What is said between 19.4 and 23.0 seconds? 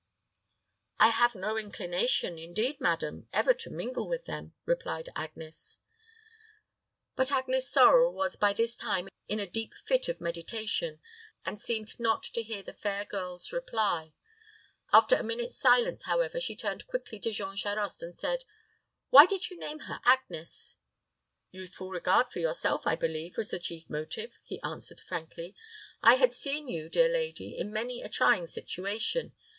you name her Agnes?" "Youthful regard for yourself, I